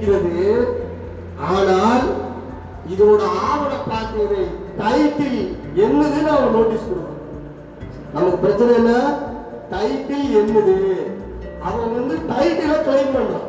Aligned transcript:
இருக்கிறது. 0.00 0.44
ஆனால் 1.50 2.06
இதோட 2.92 3.22
ஆவண 3.48 3.72
பாத்திரை 3.88 4.42
டைட்டில் 4.80 5.40
என்னதுன்னு 5.84 6.30
அவன் 6.36 6.54
நோட்டீஸ் 6.56 6.88
கொடுக்கணும் 6.88 7.16
நமக்கு 8.14 8.38
பிரச்சனை 8.44 8.72
என்ன? 8.80 8.92
டைட்டில் 9.72 10.28
என்னது 10.40 10.76
அவன் 11.68 11.94
வந்து 11.96 12.14
டைட்டில 12.30 12.72
கிளைம் 12.86 13.14
பண்ணலாம் 13.14 13.48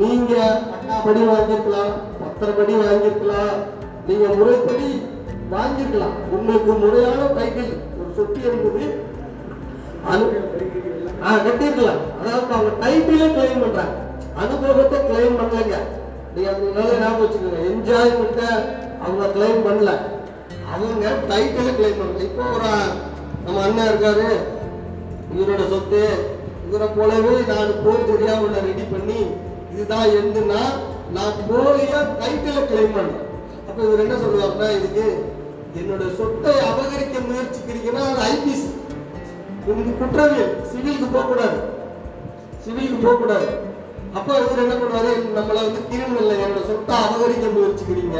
நீங்க 0.00 0.32
பட்டாப்படி 0.70 1.20
வாங்கியிருக்கலாம் 1.30 1.92
பத்திரப்படி 2.20 2.74
வாங்கியிருக்கலாம் 2.84 3.52
நீங்க 4.08 4.26
முறைப்படி 4.38 4.88
வாங்கிருக்கலாம் 5.54 6.16
உங்களுக்கு 6.36 6.72
முறையான 6.84 7.28
டைட்டில் 7.38 7.74
ஒரு 7.98 8.10
சொத்து 8.16 8.40
என்பது 8.50 8.84
கட்டிருக்கலாம் 11.44 12.02
அதாவது 12.20 12.52
அவங்க 12.56 12.72
டைட்டிலே 12.82 13.28
கிளைம் 13.36 13.62
பண்றாங்க. 13.64 13.94
அனுபவத்தை 14.42 14.98
கிளைம் 15.00 15.38
பண்ணலைங்க. 15.40 15.76
நீங்க 16.34 16.50
அதனால 16.50 16.74
நல்லா 16.74 17.02
ஞாபகம் 17.02 17.24
வச்சுக்கோங்க. 17.24 17.60
என்ஜாய்மெண்ட்டை 17.70 18.48
அவங்க 19.04 19.24
கிளைம் 19.36 19.64
பண்ணல. 19.66 19.90
அவங்க 20.72 21.08
டைட்டில 21.30 21.68
கிளைம் 21.78 22.00
பண்ணல. 22.00 22.22
இப்போ 22.28 22.44
ஒரு 22.54 22.70
நம்ம 23.44 23.62
அண்ணன் 23.62 23.90
இருக்காரு. 23.92 24.28
இவரோட 25.36 25.68
சொத்து. 25.68 26.32
இவரை 26.68 26.88
போலவே 26.88 27.34
நான் 27.48 27.82
போய் 27.84 28.08
தெரியாம 28.10 28.46
ரெடி 28.66 28.82
பண்ணி 28.82 29.20
இதுதான் 29.72 30.08
எந்துன்னா 30.18 30.62
நான் 31.12 31.40
போலியா 31.48 31.98
டைட்டில 32.20 32.58
கிளைம் 32.70 32.94
பண்றேன் 32.96 33.22
அப்ப 33.68 33.78
இவர் 33.82 34.02
என்ன 34.04 34.14
சொல்லுவாருன்னா 34.14 34.68
இதுக்கு 34.76 35.06
என்னோட 35.78 36.04
சொத்தை 36.16 36.52
அபகரிக்க 36.70 37.16
முயற்சிக்கிறீங்கன்னா 37.28 38.02
அது 38.10 38.22
ஐபிசி 38.32 38.68
உங்களுக்கு 39.66 39.92
குற்றவியல். 39.98 40.54
சிவிலுக்கு 40.70 41.06
போகக்கூடாது. 41.12 41.58
சிவிலுக்கு 42.64 42.98
போகக்கூடாது. 43.06 43.48
அப்ப 44.18 44.28
இவர் 44.40 44.62
என்ன 44.64 44.74
பண்ணுவாரு? 44.74 45.12
நம்மள 45.36 45.58
வந்து 45.66 45.80
கிரிமினல்ல 45.90 46.34
என்னோட 46.42 46.60
சொத்தை 46.68 46.94
அபகரிக்க 47.04 47.46
முயற்சிக்கிறீங்க. 47.54 48.18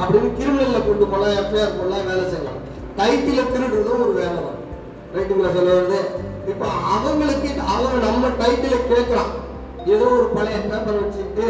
அப்படின்னு 0.00 0.30
கிரிமினல்ல 0.38 0.78
கொண்டு 0.86 1.06
போலாம் 1.06 1.36
எஃப்ஐஆர் 1.40 1.76
போடலாம் 1.78 2.08
வேலை 2.10 2.24
செய்யலாம். 2.30 2.60
டைட்டில 2.98 3.40
திருடுறதும் 3.52 4.02
ஒரு 4.04 4.14
வேலை 4.20 4.38
தான். 4.46 4.58
ரைட்டுங்களா 5.14 5.52
சொல்ல 5.56 5.74
வருது. 5.76 6.00
இப்ப 6.52 6.66
அவங்களுக்கு 6.94 7.50
அவங்க 7.72 7.96
நம்ம 8.06 8.30
டைட்டில 8.42 8.76
கேட்கலாம் 8.92 9.32
ஏதோ 9.86 10.06
ஒரு 10.18 10.26
பழைய 10.36 10.58
பேப்பர் 10.70 11.02
வச்சுட்டு 11.02 11.48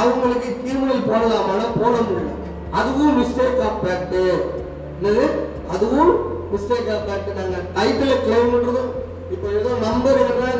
அவங்களுக்கு 0.00 0.48
கிரிமினல் 0.64 1.08
போடலாமான்னா 1.10 1.68
போட 1.80 1.94
முடியல. 2.08 2.32
அதுவும் 2.70 3.16
மிஸ்டேக் 3.20 3.62
ஆஃப் 3.66 3.80
ஃபேக்ட் 3.82 4.18
என்னது? 4.98 5.26
அதுவும் 5.74 6.12
மிஸ்டேக் 6.52 6.90
ஆஃப் 6.94 7.06
ஃபேக்ட் 7.06 7.38
நாங்க 7.38 7.58
டைட்டில 7.76 8.12
கிளைம் 8.26 8.52
பண்றதும் 8.52 8.90
இப்போ 9.30 9.48
ஏதோ 9.60 9.70
நம்பர் 9.86 10.20
என்ன 10.24 10.52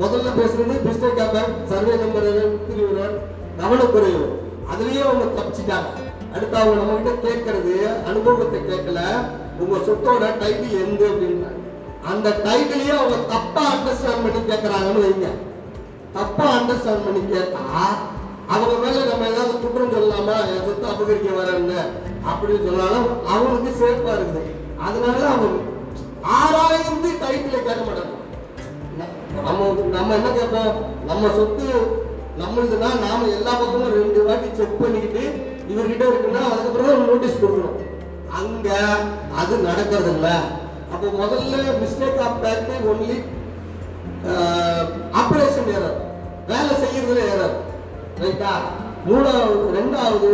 முதல்ல 0.00 0.32
பேசுறது 0.38 0.74
mistake 0.86 1.20
of 1.24 1.38
survey 1.70 1.94
number 2.02 2.26
error 2.30 2.52
உத்திரிவுனர் 2.56 3.14
கவனக்குறைவு. 3.60 4.26
அதுலயே 4.72 5.00
அவங்க 5.06 5.24
தப்பிச்சிட்டாங்க. 5.38 5.88
அடுத்து 6.34 6.56
அவங்க 6.60 6.74
நம்ம 6.80 6.96
கிட்ட 6.96 7.12
கேட்கறது 7.26 7.74
அனுபவத்தை 8.10 8.60
கேட்கல. 8.70 9.00
உங்க 9.62 9.76
சொத்தோட 9.86 10.24
டைட்டில் 10.42 10.76
எந்த 10.84 11.02
அப்படின்னா 11.12 11.50
அந்த 12.10 12.28
டைட்டிலையே 12.44 12.92
அவங்க 12.98 13.16
தப்பா 13.32 13.62
அண்டர்ஸ்டாண்ட் 13.72 14.24
பண்ணி 14.24 14.40
கேட்கறாங்கன்னு 14.50 15.04
வைங்க. 15.06 15.30
தப்பா 16.18 16.44
அண்டர்ஸ்டாண்ட் 16.58 17.06
பண்ணி 17.06 17.22
கேட்டா 17.32 17.64
அவங்க 18.54 18.74
மேல 18.82 19.00
நம்ம 19.08 19.26
ஏதாவது 19.32 19.54
குற்றம் 19.62 19.94
சொல்லலாமா 19.94 20.36
என் 20.52 20.62
சொத்தை 20.66 20.86
அபகரிக்க 20.92 21.32
வரேன்னு 21.40 21.80
அப்படின்னு 22.28 22.60
சொன்னாலும் 22.68 23.08
அவங்களுக்கு 23.32 23.72
சேஃபா 23.80 24.12
இருக்குது. 24.18 24.44
அதனால 24.86 25.18
அவங்க 25.32 25.58
ஆராய்ந்து 26.38 27.10
டைட்டில 27.24 27.58
கேட்க 27.66 27.82
மாட்டாங்க. 27.88 28.14
நம்ம 29.96 30.14
என்ன 30.14 30.28
கேட்போம்? 30.30 30.72
நம்ம 31.06 31.30
சொத்து 31.36 31.66
நம்மளுதுன்னா 32.40 32.88
நாம 33.04 33.28
எல்லா 33.36 33.52
பக்கமும் 33.60 33.96
ரெண்டு 33.98 34.20
வாட்டி 34.26 34.48
செக் 34.58 34.80
பண்ணிக்கிட்டு 34.82 35.22
இவர்கிட்ட 35.72 36.04
இருக்குன்னா 36.10 36.42
அதுக்கப்புறம் 36.50 37.06
நோட்டீஸ் 37.06 37.40
கொடுக்கணும் 37.40 37.78
அங்க 38.38 38.68
அது 39.40 39.54
நடக்கிறது 39.68 40.10
இல்ல. 40.16 40.28
அப்போ 40.92 41.06
முதல்ல 41.20 41.56
mistake 41.80 42.20
of 42.26 42.38
fact 42.44 42.86
only 42.90 43.16
operation 45.20 45.70
error 45.76 45.98
வேலை 46.46 46.74
செய்யறதுல 46.82 47.24
ஏரர் 47.32 47.56
ரைட்டா 48.22 48.52
மூணாவது 49.08 49.58
ரெண்டாவது 49.78 50.30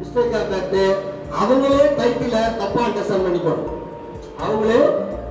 மிஸ்டேக் 0.00 0.36
ஆஃப் 0.38 0.50
பேக்ட் 0.52 0.80
அவங்களே 1.40 1.82
டைட்டில 1.98 2.36
தப்பா 2.60 2.84
டெசன் 2.96 3.24
பண்ணிக்கணும். 3.24 3.66
அவங்களே 4.44 4.78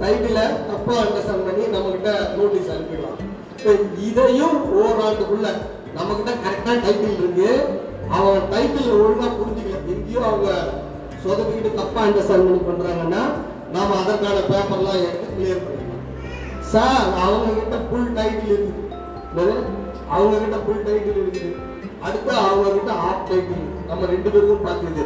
டைட்டில 0.02 0.40
தப்பா 0.70 0.94
அண்டர்ஸ்டாண்ட் 1.04 1.46
பண்ணி 1.48 1.64
நம்ம 1.76 1.90
கிட்ட 1.96 2.12
நோட்டீஸ் 2.38 2.72
அனுப்பிடலாம். 2.74 3.18
இப்ப 3.58 3.72
இதையும் 4.08 4.58
ஓராண்டுக்குள்ள 4.82 5.48
நம்ம 5.98 6.10
கிட்ட 6.20 6.32
கரெக்டா 6.46 6.74
டைட்டில் 6.86 7.18
இருக்கு. 7.20 7.50
அவன் 8.18 8.46
டைட்டில் 8.54 8.94
ஒழுங்கா 9.00 9.28
புரிஞ்சுக்கல. 9.40 9.82
எங்கேயோ 9.94 10.22
அவங்க 10.30 10.50
சொதப்பிக்கிட்டு 11.24 11.72
தப்பா 11.82 12.00
அண்டர்ஸ்டாண்ட் 12.06 12.48
பண்ணி 12.48 12.62
பண்றாங்கன்னா 12.70 13.24
நாம 13.76 13.98
அதற்கான 14.02 14.38
பேப்பர்லாம் 14.52 15.02
எடுத்து 15.08 15.28
கிளியர் 15.34 15.66
பண்ணிக்கலாம் 15.66 16.06
சார் 16.74 17.04
அவங்க 17.26 17.50
கிட்ட 17.60 17.78
ஃபுல் 17.90 18.10
டைட்டில் 18.20 18.54
இருக்குது. 18.56 18.88
அவங்க 20.16 20.36
கிட்ட 20.44 20.58
ஃபுல் 20.64 20.86
டைட்டில் 20.88 21.20
இருக்குது. 21.24 21.52
அடுத்து 22.06 22.32
அவங்க 22.48 22.68
கிட்ட 22.78 22.92
ஆஃப் 23.08 23.28
டைட்டில் 23.30 23.66
நம்ம 23.90 24.06
ரெண்டு 24.14 24.30
பேருக்கும் 24.34 24.66
பார்த்தது 24.68 25.06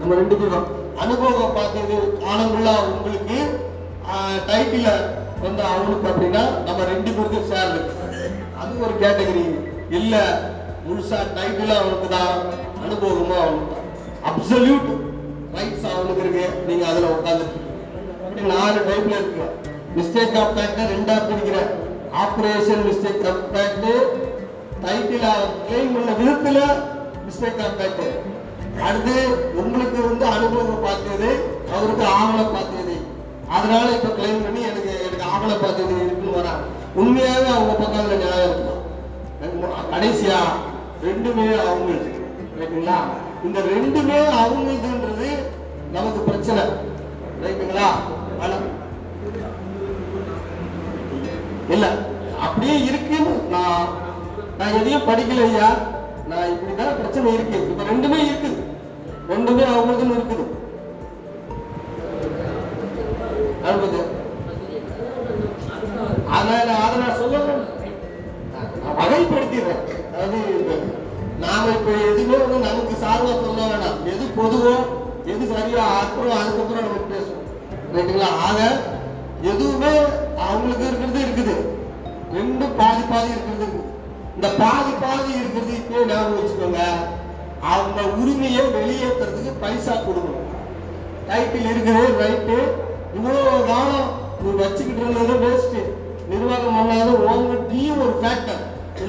நம்ம 0.00 0.14
ரெண்டு 0.20 0.36
பேரும் 0.40 0.68
அனுபவம் 1.02 1.56
பார்த்தது 1.58 1.96
ஆனங்குள்ளா 2.30 2.74
உங்களுக்கு 2.92 3.38
டைட்டில் 4.48 4.92
வந்து 5.44 5.62
அவனுக்கு 5.72 6.08
அப்படின்னா 6.10 6.42
நம்ம 6.66 6.80
ரெண்டு 6.92 7.10
பேருக்கும் 7.16 7.50
சேர்ந்து 7.52 7.80
அது 8.60 8.72
ஒரு 8.86 8.94
கேட்டகரி. 9.02 9.44
இல்லை 9.98 10.22
முழுசா 10.86 11.18
டைட்டில் 11.36 11.72
அவனுக்கு 11.80 12.08
தான் 12.16 12.32
அனுபவமும் 12.84 13.40
அவனுக்கு 13.42 13.74
தான். 13.74 13.86
அப்சல்யூட் 14.30 14.88
ரைட்ஸ் 15.56 15.86
அவனுக்கு 15.92 16.22
இருக்கு. 16.24 16.44
நீங்க 16.68 16.84
அதுல 16.90 17.12
உட்கார்ந்து 17.16 17.46
இப்படி 18.24 18.42
நாலு 18.54 18.80
டைப்ல 18.88 19.20
இருக்கு 19.20 19.46
மிஸ்டேக் 19.98 20.36
ஆஃப் 20.40 20.52
ஃபேக்ட் 20.56 20.82
ரெண்டா 20.94 21.16
பிரிக்கிறேன். 21.28 21.70
Operation 22.24 22.84
mistake 22.88 23.24
of 23.30 23.44
fact 23.52 23.88
title 24.84 25.28
claim 25.68 25.96
உள்ள 26.00 26.10
விதத்துல 26.20 26.58
மிஸ்டேக் 27.26 27.62
ஆஃப் 27.66 27.78
ஃபேக்ட் 27.80 28.06
அடுத்து 28.86 29.14
உங்களுக்கு 29.62 29.98
வந்து 30.08 30.24
அனுபவம் 30.34 30.84
பார்த்தது 30.86 31.30
அவருக்கு 31.74 32.04
ஆவண 32.18 32.40
பார்த்தது. 32.54 32.89
அதனால 33.56 33.86
இப்ப 33.96 34.10
கிளைம் 34.18 34.42
பண்ணி 34.44 34.60
எனக்கு 34.70 34.92
எனக்கு 35.06 35.24
ஆவலை 35.32 35.56
பார்த்து 35.62 35.82
இருக்குன்னு 36.04 36.38
வராங்க. 36.38 36.64
உண்மையாவே 37.00 37.48
அவங்க 37.54 37.72
பக்கத்துல 37.80 38.18
நியாயம் 38.22 38.52
இருக்கும் 38.52 38.78
கடைசியா 39.92 40.38
ரெண்டுமே 41.06 41.46
அவங்களுக்கு 41.68 42.18
ரைட்டுங்களா? 42.60 42.98
இந்த 43.46 43.58
ரெண்டுமே 43.72 44.18
அவங்களுக்குன்றது 44.40 45.28
நமக்கு 45.96 46.20
பிரச்சனை. 46.28 46.64
ரைட்டுங்களா? 47.44 47.88
இல்ல 51.74 51.86
அப்படியே 52.46 52.76
இருக்குன்னு 52.88 53.32
நான் 53.54 53.88
நான் 54.58 54.76
எதையும் 54.78 55.06
படிக்கல 55.08 55.44
ஐயா. 55.48 55.68
நான் 56.30 56.50
இப்படிதான் 56.54 56.98
பிரச்சனை 57.00 57.34
இருக்கு. 57.34 57.58
இப்ப 57.70 57.82
ரெண்டுமே 57.90 58.18
இருக்குது. 58.28 58.58
ரெண்டுமே 59.32 59.64
அவங்களுக்குன்னு 59.74 60.16
இருக்குது. 60.18 60.44
ஆக 78.46 78.58
எதுவுமே 79.50 79.92
அவங்களுக்கு 80.46 80.84
இருக்கிறது 80.88 81.20
இருக்குது. 81.26 81.56
ரெண்டும் 82.36 82.76
பாதி 82.80 83.02
பாதி 83.12 83.30
இருக்கிறது 83.34 83.68
இந்த 84.36 84.48
பாதி 84.60 84.92
பாதி 85.02 85.30
இருக்கிறது 85.38 85.72
இப்போ 85.80 86.04
ஞாபகம் 86.10 86.38
வச்சுக்கோங்க. 86.38 86.82
அவங்க 87.72 88.00
உரிமையை 88.20 88.62
வெளியேற்றுறதுக்கு 88.76 89.52
பைசா 89.62 89.94
கொடுக்கணும். 90.06 90.46
டைட்டில் 91.28 91.70
இருக்குது 91.72 92.04
ரைட்டு. 92.20 92.58
இவ்வளவு 93.18 93.64
காலம் 93.70 94.10
நீ 94.42 94.50
வச்சுக்கிட்டு 94.60 95.02
இருந்தது 95.04 95.34
வேஸ்ட் 95.44 95.78
நிர்வாகம் 96.30 96.76
பண்ணாத 96.78 97.08
உங்ககிட்டயும் 97.30 98.02
ஒரு 98.04 98.14
ஃபேக்டர் 98.20 98.62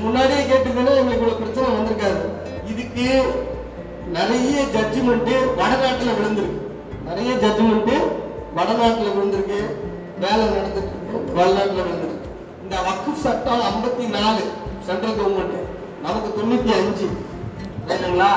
முன்னாடியே 0.05 0.41
கேட்டிருந்தேன்னா 0.49 0.97
எங்களுக்கு 0.99 1.19
இவ்வளவு 1.19 1.41
பிரச்சனை 1.41 1.69
வந்திருக்காது. 1.77 2.21
இதுக்கு 2.71 3.07
நிறைய 4.17 4.57
ஜட்ஜ்மெண்ட் 4.75 5.31
வடநாட்டுல 5.59 6.15
விழுந்திருக்கு. 6.17 6.59
நிறைய 7.07 7.31
ஜட்ஜ்மெண்ட் 7.43 7.93
வடநாட்டில் 8.55 9.13
விழுந்திருக்கு 9.15 9.59
வேலை 10.23 10.43
நடந்துட்டு 10.53 10.91
இருக்கு 10.93 11.35
வடநாட்டுல 11.37 11.83
விழுந்திருக்கு. 11.85 12.29
இந்த 12.63 12.75
வக்கு 12.87 13.11
சட்டம் 13.25 13.63
ஐம்பத்தி 13.69 14.05
நாலு 14.15 14.43
சென்ட்ரல் 14.87 15.17
கவர்மெண்ட் 15.19 15.57
நமக்கு 16.05 16.29
தொண்ணூத்தி 16.37 16.71
அஞ்சு. 16.79 17.07
ரைட்டுங்களா 17.89 18.31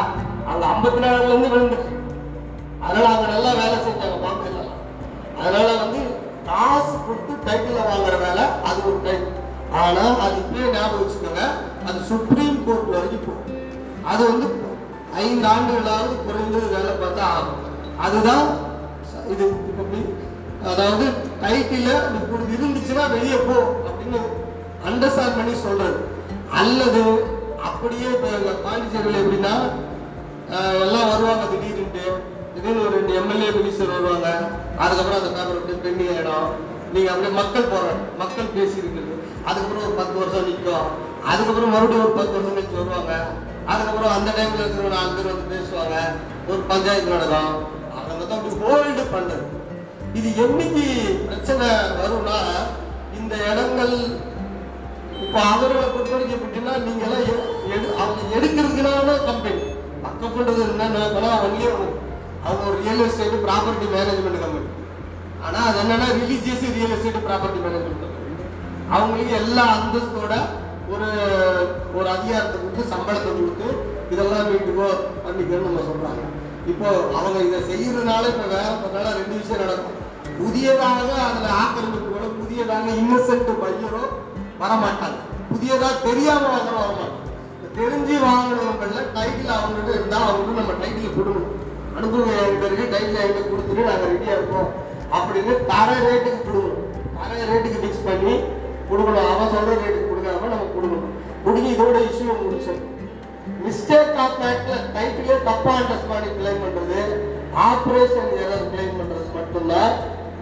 அந்த 0.50 0.62
ஐம்பத்தி 0.72 1.00
நாலுல 1.04 1.28
இருந்து 1.30 1.52
விழுந்துருக்கு. 1.54 1.92
அதனால 2.84 3.06
அவங்க 3.12 3.28
நல்லா 3.34 3.52
வேலை 3.60 3.76
செஞ்சாங்க 3.86 4.16
பாம்பேலாம் 4.24 4.72
அதனால 5.38 5.68
வந்து 5.82 6.00
காசு 6.48 6.94
கொடுத்து 7.06 7.34
டைட்டில் 7.46 7.88
வாங்குற 7.90 8.16
வேலை 8.26 8.44
அது 8.68 8.80
ஒரு 8.88 8.98
டைப் 9.06 9.26
ஆனா 9.82 10.04
அது 10.24 10.34
இப்பயே 10.42 10.66
ஞாபகம் 10.74 11.00
வச்சுக்கோங்க 11.02 11.44
அது 11.86 11.98
சுப்ரீம் 12.10 12.58
கோர்ட் 12.66 12.92
வரைக்கும் 12.94 13.24
போகும். 13.26 13.62
அது 14.10 14.22
வந்து 14.30 14.46
ஐந்து 15.22 15.46
ஆண்டுகளாவது 15.52 16.14
குறைந்தது 16.26 16.66
வேலை 16.74 16.92
பார்த்தா 17.02 17.24
ஆகும். 17.36 17.62
அதுதான் 18.06 18.46
இது 19.32 19.44
இப்ப 19.70 19.82
அதாவது 20.72 21.04
டைட்டில் 21.42 21.90
இப்படி 22.18 22.44
இருந்துச்சுன்னா 22.56 23.04
வெளியே 23.14 23.38
போ 23.48 23.56
அப்படின்னு 23.88 24.20
அண்டர்ஸ்டாண்ட் 24.88 25.36
பண்ணி 25.38 25.54
சொல்றது. 25.64 25.98
அல்லது 26.60 27.02
அப்படியே 27.68 28.08
இப்போ 28.14 28.28
எங்கள் 28.38 28.62
பாண்டிச்சேரியில் 28.66 29.20
எப்படின்னா 29.22 29.54
எல்லாம் 30.84 31.10
வருவாங்க 31.12 31.44
திடீர்னுட்டு. 31.52 32.04
திடீர்னு 32.54 32.82
ஒரு 32.84 32.94
ரெண்டு 32.96 33.12
எம்எல்ஏ 33.20 33.48
மினிஸ்டர் 33.58 33.92
வருவாங்க. 33.94 34.28
அதுக்கப்புறம் 34.82 35.20
அந்த 35.20 35.30
பேப்பர் 35.36 35.60
அப்படியே 35.60 35.78
பெண்டிங் 35.84 36.12
ஆகிடும் 36.14 36.48
நீங்கள் 36.94 37.12
அப்படியே 37.12 37.32
மக்கள் 37.40 37.70
போகிற 37.72 37.94
மக்கள் 38.22 38.54
பேசியிருக்கிறது. 38.56 39.14
அதுக்கப்புறம் 39.48 39.86
ஒரு 39.86 39.96
பத்து 40.00 40.16
வருஷம் 40.20 40.48
நிற்கும். 40.50 40.88
அதுக்கப்புறம் 41.30 41.74
மறுபடியும் 41.74 42.04
ஒரு 42.06 42.16
பத்து 42.18 42.34
வருஷம் 42.36 42.56
கழிச்சு 42.56 42.80
வருவாங்க. 42.80 43.14
அதுக்கப்புறம் 43.72 44.14
அந்த 44.16 44.30
டைம்ல 44.38 44.62
இருக்கிற 44.64 44.90
நாலு 44.96 45.14
பேர் 45.16 45.32
வந்து 45.32 45.52
பேசுவாங்க. 45.54 45.96
ஒரு 46.50 46.60
பஞ்சாயத்து 46.72 47.14
நடக்கும். 47.14 47.54
அவங்க 48.26 48.36
அப்படி 48.36 48.60
ஹோல்டு 48.62 49.04
பண்றது 49.14 49.46
இது 50.18 50.28
என்னைக்கு 50.44 50.84
பிரச்சனை 51.26 51.66
வரும்னா 51.98 52.38
இந்த 53.18 53.34
இடங்கள் 53.50 53.94
இப்போ 55.24 55.38
அவர்களை 55.52 55.84
பொறுத்த 55.86 56.14
வரைக்கும் 56.14 56.36
எப்படின்னா 56.38 56.72
நீங்க 56.86 57.04
எல்லாம் 57.08 57.42
அவங்க 58.02 58.22
எடுக்கிறதுனால 58.36 59.16
கம்பெனி 59.28 59.64
பக்கம் 60.04 60.34
பண்றது 60.36 60.62
என்னன்னா 60.66 61.02
ஒன்லி 61.46 61.66
அவங்க 62.44 62.62
ஒரு 62.70 62.78
real 62.82 63.04
estate 63.04 63.44
property 63.46 63.86
management 63.94 64.42
company 64.44 64.68
ஆனா 65.46 65.60
அது 65.68 65.78
என்னன்னா 65.84 66.08
religious 66.18 66.66
real 66.76 66.94
estate 66.96 67.26
property 67.28 67.62
management 67.64 68.02
company 68.04 68.22
அவங்களுக்கு 68.90 69.34
எல்லா 69.42 69.64
அந்தஸ்தோட 69.76 70.34
ஒரு 70.92 71.08
ஒரு 71.96 72.08
அதிகாரத்தை 72.14 72.56
கொடுத்து 72.56 72.92
சம்பளத்தை 72.92 73.30
கொடுத்து 73.32 73.68
இதெல்லாம் 74.10 74.50
வீட்டுக்கோ 74.50 74.88
அப்படின்னு 75.18 75.60
நம்ம 75.62 75.84
சொல்றாங்க. 75.86 76.24
இப்போ 76.72 76.88
அவங்க 77.18 77.38
இதை 77.46 77.58
செய்யறதுனால 77.70 78.28
இப்ப 78.32 78.44
வேற 78.52 78.68
பண்ணால 78.82 79.10
ரெண்டு 79.18 79.34
விஷயம் 79.40 79.62
நடக்கும். 79.64 79.98
புதியதாக 80.38 81.08
அதுல 81.24 81.48
ஆக்கிரமிப்புகளோ 81.62 82.28
புதியதாக 82.38 82.86
இன்னசென்ட் 83.00 83.50
பையரோ 83.62 84.04
வரமாட்டாங்க. 84.62 85.18
புதியதா 85.50 85.88
தெரியாம 86.06 86.42
வாங்குற 86.54 86.76
வரமாட்டாங்க. 86.84 87.20
தெரிஞ்சு 87.78 88.14
வாங்கினவங்கள்ல 88.24 89.02
டைட்டில் 89.16 89.54
அவங்ககிட்ட 89.58 89.92
இருந்தா 89.98 90.18
அவங்களுக்கு 90.26 90.60
நம்ம 90.60 90.74
டைட்டில் 90.82 91.14
கொடுக்கணும். 91.16 91.50
அனுபவம் 91.98 92.40
என்கிட்ட 92.42 92.66
இருக்கு 92.68 92.92
டைட்டில் 92.94 93.22
என்கிட்ட 93.24 93.44
கொடுத்துட்டு 93.50 93.88
நாங்க 93.90 94.06
ரெடியா 94.14 94.34
இருக்கோம் 94.38 94.70
அப்படின்னு 95.16 95.54
தர 95.70 95.88
ரேட்டுக்கு 96.06 96.40
கொடுக்கணும். 96.46 96.80
தர 97.18 97.30
ரேட்டுக்கு 97.50 97.82
ஃபிக்ஸ் 97.84 98.06
பண்ணி 98.08 98.34
கொடுக்கணும். 98.90 99.28
அவன் 99.32 99.52
சொல்ற 99.54 99.70
ரேட்டுக்கு 99.82 100.10
கொடுக்காம 100.12 100.50
நம்ம 100.54 100.70
கொடுக்கணும். 100.76 101.12
முடிஞ்சு 101.46 101.70
இதோட 101.74 101.96
இஷ்யூ 102.08 102.34
முடிச்சோம் 102.42 102.82
மிஸ்டேக் 103.64 104.18
ஆஃப் 104.24 104.42
ஆக்ட்ல 104.48 104.74
டைட்டிலே 104.96 105.36
தப்பா 105.48 105.72
அண்டர்ஸ்ட் 105.80 106.10
பண்ணி 106.12 106.28
கிளைம் 106.38 106.62
பண்றது. 106.64 107.00
ஆபரேஷன் 107.68 108.32
எரர் 108.42 108.70
கிளைம் 108.72 108.98
பண்றது 109.00 109.28
மட்டும்தான் 109.38 109.92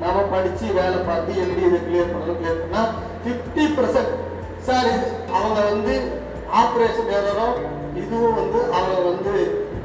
நம்ம 0.03 0.19
படிச்சு 0.33 0.67
வேலை 0.79 1.01
பார்த்து 1.09 1.33
எப்படி 1.43 1.67
இதை 1.69 1.81
கிளியர் 1.87 2.13
பண்ணணும் 2.13 2.39
கிளியர் 2.41 2.63
பண்ணா 2.63 2.83
ஃபிஃப்டி 3.25 3.65
பர்சன்ட் 3.77 4.15
சார் 4.67 4.89
இது 4.95 5.07
அவங்க 5.39 5.59
வந்து 5.73 5.95
ஆபரேஷன் 6.63 7.13
எரரோ 7.19 7.49
இதுவும் 8.03 8.39
வந்து 8.41 8.59
அவங்க 8.79 8.99
வந்து 9.11 9.35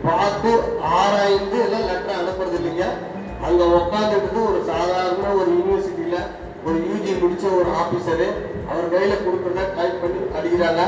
பார்த்து 0.08 0.52
ஆராய்ந்து 0.98 1.58
எல்லாம் 1.66 1.88
லெட்டர் 1.90 2.20
அனுப்புறது 2.22 2.58
இல்லைங்க. 2.60 2.86
அங்க 3.48 3.64
உட்காந்துட்டு 3.80 4.40
ஒரு 4.50 4.60
சாதாரண 4.70 5.26
ஒரு 5.40 5.50
யூனிவர்சிட்டியில 5.58 6.18
ஒரு 6.68 6.78
யூஜி 6.90 7.14
முடிச்ச 7.22 7.46
ஒரு 7.60 7.70
ஆபீசரு 7.82 8.28
அவர் 8.70 8.92
கையில 8.94 9.18
கொடுக்குறத 9.26 9.66
டைப் 9.78 10.02
பண்ணி 10.02 10.20
அடிக்கிறாங்க. 10.38 10.84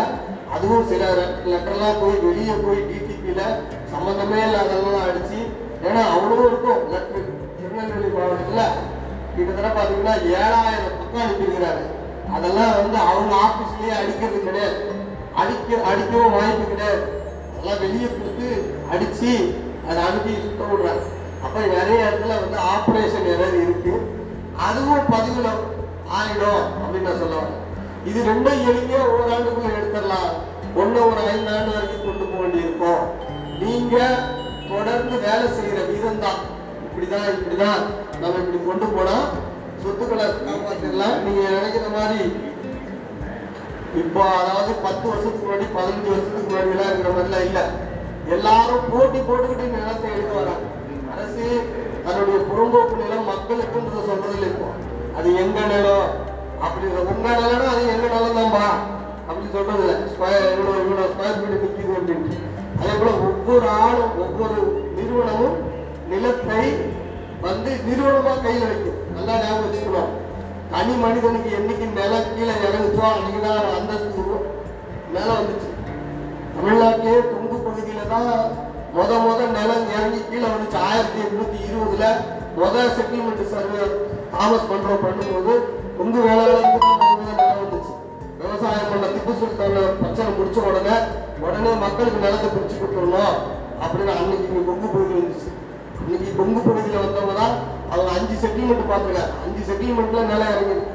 அதுவும் 0.56 0.88
சில 0.92 1.04
லெட்டர்லாம் 1.51 2.00
போய் 2.01 2.16
வெளியே 2.28 2.56
போய் 2.66 2.80
டிடிபியில் 2.90 3.44
சம்மந்தமே 3.92 4.40
இல்லாதவங்களாம் 4.46 5.07
அடிச்சு 5.10 5.40
ஏன்னா 5.88 6.01
அவ்வளோ 6.16 6.40
இருக்கும். 6.50 6.81
லெட்டர் 6.94 7.28
திருநெல்வேலி 7.57 8.10
மாவட்டத்தில் 8.16 8.75
கிட்டத்தட்ட 9.36 9.69
பார்த்தீங்கன்னா 9.78 10.16
ஏழாயிரம் 10.40 10.98
பக்கம் 11.00 11.24
அனுப்பியிருக்கிறாரு. 11.25 11.84
அதெல்லாம் 12.36 12.74
வந்து 12.80 12.98
அவங்க 13.10 13.34
ஆஃபீஸ்லேயே 13.46 13.94
அடிக்கிறது 14.00 14.40
கிடையாது. 14.48 14.80
அடிக்க 15.42 15.69
அடிக்கவும் 15.92 16.36
வாய்ப்பு 16.38 16.66
கிடையாது. 16.74 17.04
அதெல்லாம் 17.52 17.81
வெளியே 17.86 18.10
கொடுத்து 18.10 18.50
அடித்து 18.94 19.31
அதை 19.90 20.00
அனுப்பி 20.07 20.34
சுத்த 20.44 20.63
விடுறாங்க 20.69 21.04
அப்போ 21.45 21.60
நிறைய 21.75 22.00
இடத்துல 22.07 22.38
வந்து 22.44 22.57
ஆப்ரேஷன் 22.74 23.30
எரர் 23.34 23.57
இருக்குது 23.66 24.00
அதுவும் 24.68 25.10
பதிவில் 25.13 25.52
ஆயிடும் 26.18 26.63
அப்படின்னு 26.81 27.07
நான் 27.10 27.22
சொல்லுவேன் 27.24 27.54
இது 28.07 28.19
ரெண்டும் 28.30 28.62
எளிமையா 28.69 29.01
ஓராண்டுக்குள்ள 29.13 29.69
எடுத்துடலாம். 29.80 30.30
ஒண்ணு 30.75 31.00
ஒரு 31.12 31.22
ஐந்து 31.31 31.51
ஆண்டு 31.56 31.72
வரைக்கும் 31.75 32.06
கொண்டு 32.06 32.25
போக 32.25 32.42
வேண்டியிருக்கும். 32.42 33.04
நீங்க 33.62 33.96
தொடர்ந்து 34.72 35.16
வேலை 35.25 35.48
செய்யற 35.57 35.80
விதம் 35.92 36.22
தான் 36.25 36.40
இப்படிதான் 36.86 37.28
இப்படிதான். 37.36 37.81
நம்ம 38.22 38.40
இப்படி 38.44 38.60
கொண்டு 38.68 38.86
போனா 38.96 39.18
சொத்துக்களை 39.84 40.25
காப்பாற்றிடலாம் 40.48 41.18
நீங்க 41.25 41.42
நினைக்கிற 41.57 41.90
மாதிரி 41.98 42.22
இப்போ 44.02 44.22
அதாவது 44.40 44.72
பத்து 44.86 45.10
வருஷத்துக்கு 45.10 45.45
முன்னாடி 45.45 45.68
பதினஞ்சு 45.75 46.10
வருஷத்துக்கு 46.13 46.50
முன்னாடி 46.50 46.74
எல்லாம் 46.74 46.90
இருக்கிற 46.90 47.13
மாதிரிலாம் 47.13 47.45
இல்ல. 47.50 47.60
எல்லாரும் 48.36 48.90
போட்டி 48.92 49.19
போட்டுக்கிட்டு 49.19 49.75
நிலத்தை 49.75 50.10
எடுத்து 50.16 50.36
வராங்க. 50.40 50.66
அரசு 51.13 51.45
தன்னுடைய 52.06 52.40
புறம்போக்கு 52.50 52.95
நிலம் 53.04 53.30
மக்களுக்குன்றத 53.31 54.04
சொல்றது 54.10 54.50
இப்போ. 54.52 54.68
அது 55.18 55.36
எங்க 55.36 55.60
நிலம்? 55.74 56.10
அப்படி 56.61 56.85
உங்க 56.85 57.29
நிலம்னா 57.29 57.67
அது 57.67 57.88
எங்க 57.88 58.07
நிலம் 58.07 58.38
தான்பா 58.38 58.65
அப்படி 59.27 59.47
சொல்றது 59.53 59.88
ஸ்கொயர் 60.11 60.57
இவ்வளவு 60.57 60.81
இவ்வளவு 60.81 61.13
ஸ்கொயர் 61.13 61.39
ஃபீட் 61.39 61.61
நிக்குது 61.63 61.97
அப்படின்ட்டு 62.00 62.38
அதே 62.79 62.97
போல 63.00 63.11
ஒவ்வொரு 63.11 63.69
ஆளும் 63.69 64.19
ஒவ்வொரு 64.19 64.91
நிறுவனமும் 64.95 65.57
நிலத்தை 66.09 66.73
வந்து 67.41 67.71
நிறுவனமா 67.71 68.44
கையில் 68.44 68.67
வைக்கும். 68.67 69.15
நல்லா 69.15 69.33
ஞாபகம் 69.33 69.65
வச்சுக்கணும். 69.65 70.11
தனி 70.71 70.94
மனிதனுக்கு 70.94 71.50
என்னைக்கு 71.50 71.85
நிலம் 71.94 72.35
கீழே 72.35 72.51
இறங்குச்சோ 72.51 73.06
அன்னைக்குதான் 73.11 73.79
அந்தஸ்து 73.79 74.21
உரு- 74.21 74.47
வந்துச்சு. 75.13 75.69
தமிழ்நாட்டிலே 76.56 77.19
துங்கு 77.19 77.57
பகுதியில 77.65 78.07
தான் 78.09 78.31
முத 78.95 79.11
முத 79.19 79.47
நிலம் 79.47 79.85
இறங்கி 79.97 80.21
கீழே 80.29 80.45
வந்துச்சு. 80.45 80.77
ஆயிரத்தி 80.77 81.19
எட்நூத்தி 81.21 81.59
இருபதுல 81.69 82.03
முத 82.57 82.75
செட்டில்மெண்ட் 82.95 83.50
சர்வே 83.50 83.83
தாமஸ் 84.31 84.69
பண்றோம் 84.71 85.03
பண்ணும்போது 85.03 85.53
கொங்கு 86.00 86.19
வேளாளருக்கு 86.25 86.80
தான் 86.84 87.00
நடந்துச்சு 87.00 87.56
வந்துச்சு. 87.62 87.94
விவசாயம் 88.42 88.90
பண்ண 88.92 89.06
திப்பு 89.13 89.31
சுல்தான் 89.40 89.74
பிரச்சனை 90.01 90.30
முடிச்ச 90.38 90.60
உடனே 90.68 90.94
உடனே 91.45 91.71
மக்களுக்கு 91.81 92.19
நிலத்தை 92.26 92.47
பிரிச்சு 92.54 92.76
கொடுத்துடணும் 92.78 93.33
அப்படின்னு 93.83 94.14
அன்னைக்கு 94.19 94.45
இங்கே 94.50 94.62
கொங்கு 94.69 94.88
பகுதி 94.94 95.14
வந்துச்சு. 95.18 95.50
இன்னைக்கு 96.04 96.30
கொங்கு 96.38 96.62
பகுதியில 96.68 97.02
வந்தவங்க 97.06 97.33
தான் 97.42 97.56
அவங்க 97.92 98.09
அஞ்சு 98.18 98.35
செட்டில்மெண்ட் 98.44 98.90
பார்த்துருக்காங்க. 98.92 99.33
அஞ்சு 99.45 99.62
செட்டில்மெண்ட்ல 99.69 100.23
நிலம் 100.31 100.54
இறங்குது 100.54 100.85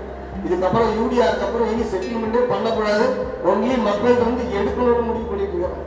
இதுக்கப்புறம் 0.46 0.94
யூடிஆருக்கு 1.00 1.46
அப்புறம் 1.48 1.70
இனி 1.72 1.84
செட்டில்மெண்ட்டே 1.92 2.42
பண்ணக்கூடாது. 2.52 3.04
ஒன்லி 3.50 3.76
மக்கள் 3.88 4.24
வந்து 4.26 4.44
எடுக்கணும்னு 4.60 5.08
முடிவு 5.08 5.28
பண்ணிட்டு 5.32 5.56
இருக்காங்க 5.56 5.82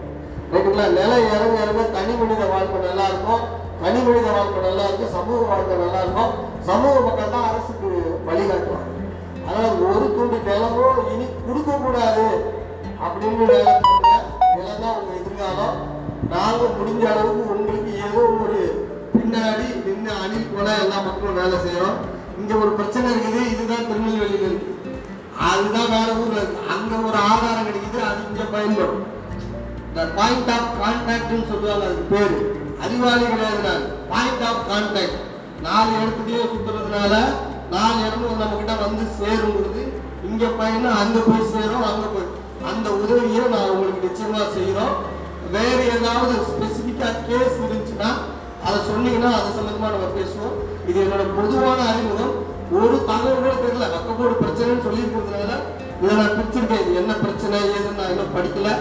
ரைட்டுங்களா? 0.54 0.86
நிலம் 1.00 1.26
இறங்க 1.36 1.56
இறங்க 1.64 1.86
தனி 1.98 2.14
மனித 2.22 2.44
வாழ்க்கை 2.54 2.84
நல்லா 2.88 3.08
இருக்கும். 3.12 3.42
தனி 3.82 4.00
மனித 4.10 4.28
வாழ்க்கை 4.38 4.62
நல்லா 4.68 4.86
இருக்கும். 4.90 5.14
சமூக 5.18 5.42
வாழ்க்கை 5.54 5.78
நல்லா 5.86 6.02
இருக்கும். 6.06 6.32
சமூக 6.70 6.96
மக்கள் 7.08 7.34
தான் 7.36 7.50
அரசுக்கு 7.50 7.90
வழிகாட்டுவாங்க. 8.30 8.94
அதனால 9.48 9.68
ஒரு 9.90 10.08
துண்டு 10.16 10.38
நிலமும் 10.48 10.98
இனி 11.12 11.26
கொடுக்க 11.46 11.72
கூடாது 11.84 12.28
அப்படின்னு 13.06 13.46
வேலை 13.52 13.74
நிலம் 14.58 14.82
தான் 14.84 14.98
உங்க 15.00 15.12
எதிர்காலம். 15.20 15.78
நாங்க 16.32 16.64
முடிஞ்ச 16.78 17.04
அளவுக்கு 17.12 17.44
உங்களுக்கு 17.56 17.92
ஏதோ 18.08 18.22
ஒரு 18.44 18.62
பின்னாடி 19.16 19.68
நின்று 19.86 20.12
அணி 20.24 20.40
போல 20.54 20.68
எல்லா 20.84 20.98
மக்களும் 21.08 21.40
வேலை 21.42 21.58
செய்யறோம். 21.66 21.98
இங்க 22.40 22.54
ஒரு 22.64 22.72
பிரச்சனை 22.80 23.08
இருக்குது 23.14 23.42
இதுதான் 23.54 23.88
திருநெல்வேலியில் 23.90 24.48
இருக்கு. 24.50 24.74
அதுதான் 25.50 25.92
வேற 25.96 26.10
ஊர்ல 26.22 26.40
இருக்கு. 26.42 26.60
அங்க 26.74 26.94
ஒரு 27.08 27.18
ஆதாரம் 27.32 27.68
கிடைக்குது 27.68 28.00
அது 28.10 28.20
இங்க 28.30 28.44
பயன்படும். 28.56 29.04
இந்த 29.90 30.06
பாயிண்ட் 30.18 30.52
ஆஃப் 30.56 30.74
கான்டாக்ட்னு 30.82 31.50
சொல்லுவாங்க 31.52 31.86
அதுக்கு 31.90 32.14
பேரு. 32.16 32.38
அறிவாளி 32.86 33.26
கிடையாது 33.34 33.74
பாயிண்ட் 34.12 34.46
ஆஃப் 34.50 34.66
கான்டாக்ட் 34.72 35.22
நாலு 35.68 35.92
இடத்துலயே 36.02 36.42
சுத்துறதுனால 36.52 37.14
நாலு 37.74 38.00
இடமும் 38.08 38.42
நம்ம 38.42 38.56
கிட்ட 38.60 38.74
வந்து 38.86 39.04
சேரும் 39.20 39.56
பொழுது 39.56 39.84
இங்க 40.30 40.46
பயணம் 40.60 41.00
அங்க 41.02 41.18
போய் 41.28 41.52
சேரும் 41.54 41.86
அங்க 41.90 42.06
போய். 42.14 42.30
அந்த 42.70 42.88
உதவியை 43.02 43.44
நான் 43.54 43.72
உங்களுக்கு 43.74 44.08
நிச்சயமா 44.08 44.42
செய்யறோம். 44.58 44.94
வேற 45.56 45.78
ஏதாவது 45.96 46.34
ஸ்பெசிபிக்கா 46.50 47.10
கேஸ் 47.28 47.58
இருந்துச்சுன்னா 47.66 48.10
அதை 48.68 48.78
சொன்னீங்கன்னா 48.90 49.30
அது 49.38 49.50
சம்பந்தமா 49.58 49.90
நம்ம 49.96 50.08
பேசுவோம். 50.18 50.56
இது 50.90 50.98
என்னோட 51.06 51.24
பொதுவான 51.38 51.80
அறிமுகம். 51.92 52.34
ஒரு 52.78 52.96
தகவல் 53.10 53.42
கூட 53.42 53.54
தெரியல. 53.64 53.88
பக்கம்போடு 53.96 54.42
பிரச்சனைன்னு 54.44 54.86
சொல்லி 54.86 55.04
இருக்கிறதுனால 55.04 55.54
இதை 56.02 56.14
நான் 56.16 56.36
பிரிச்சிருக்கேன். 56.38 56.84
இது 56.84 56.96
என்ன 57.02 57.14
பிரச்சனை 57.24 57.60
ஏதுன்னு 57.76 58.00
நான் 58.00 58.12
இன்னும் 58.14 58.36
படிக்கல. 58.38 58.72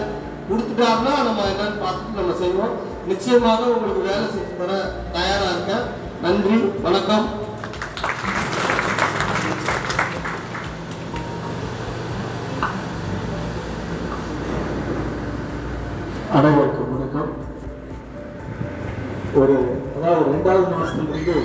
கொடுத்துட்டாருன்னா 0.49 1.13
நம்ம 1.27 1.45
என்னன்னு 1.51 1.83
பார்த்துட்டு 1.85 2.19
நம்ம 2.19 2.35
செய்வோம். 2.43 2.75
நிச்சயமாக 3.11 3.63
உங்களுக்கு 3.75 4.01
வேலை 4.09 4.27
செஞ்சு 4.35 4.55
தர 4.61 4.71
தயாரா 5.15 5.49
இருக்கேன். 5.55 5.85
நன்றி 6.21 6.57
வணக்கம். 6.87 7.27
அனைவருக்கும் 16.35 16.91
வணக்கம். 16.93 17.29
ஒரு 19.35 19.55
அதாவது 19.95 20.31
ரெண்டாவது 20.31 20.67
மாசத்திலிருந்து 20.73 21.35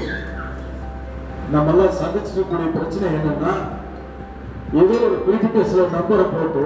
நம்ம 1.50 1.70
எல்லாம் 1.72 1.98
சந்திச்சிருக்கக்கூடிய 2.00 2.68
பிரச்சனை 2.76 3.06
என்னன்னா 3.18 3.52
ஏதோ 4.82 4.94
ஒரு 5.06 5.16
குறிப்பிட்ட 5.24 5.64
சில 5.64 5.86
நம்பரை 5.96 6.26
போட்டு 6.26 6.64